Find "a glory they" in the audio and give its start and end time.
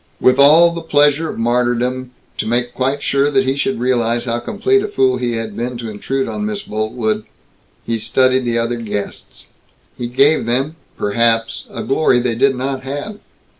11.69-12.33